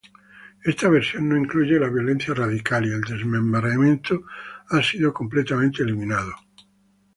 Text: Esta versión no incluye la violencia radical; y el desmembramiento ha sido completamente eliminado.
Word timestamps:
Esta 0.65 0.89
versión 0.89 1.29
no 1.29 1.37
incluye 1.37 1.79
la 1.79 1.87
violencia 1.87 2.33
radical; 2.33 2.83
y 2.87 2.91
el 2.91 3.01
desmembramiento 3.01 4.23
ha 4.69 4.81
sido 4.81 5.13
completamente 5.13 5.83
eliminado. 5.83 6.33